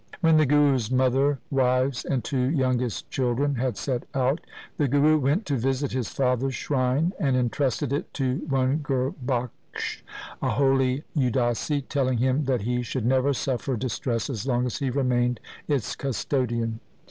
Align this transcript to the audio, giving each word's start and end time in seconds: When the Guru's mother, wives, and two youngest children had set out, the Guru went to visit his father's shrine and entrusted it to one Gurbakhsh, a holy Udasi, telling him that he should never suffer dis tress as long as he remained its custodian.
When 0.19 0.37
the 0.37 0.47
Guru's 0.47 0.89
mother, 0.89 1.37
wives, 1.51 2.03
and 2.05 2.23
two 2.23 2.49
youngest 2.49 3.11
children 3.11 3.53
had 3.53 3.77
set 3.77 4.07
out, 4.15 4.41
the 4.77 4.87
Guru 4.87 5.19
went 5.19 5.45
to 5.45 5.57
visit 5.57 5.91
his 5.91 6.09
father's 6.09 6.55
shrine 6.55 7.13
and 7.19 7.35
entrusted 7.37 7.93
it 7.93 8.11
to 8.15 8.37
one 8.49 8.79
Gurbakhsh, 8.79 10.01
a 10.41 10.49
holy 10.49 11.03
Udasi, 11.15 11.87
telling 11.87 12.17
him 12.17 12.45
that 12.45 12.61
he 12.61 12.81
should 12.81 13.05
never 13.05 13.31
suffer 13.31 13.77
dis 13.77 13.99
tress 13.99 14.27
as 14.27 14.47
long 14.47 14.65
as 14.65 14.79
he 14.79 14.89
remained 14.89 15.39
its 15.67 15.95
custodian. 15.95 16.79